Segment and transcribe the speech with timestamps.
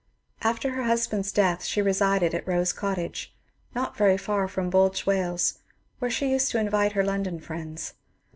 [0.41, 3.35] After her husband's death she resided at Rose Cottage,
[3.75, 5.59] not very far from Bwlch, Wales,
[5.99, 7.93] where she used to invite her London friends.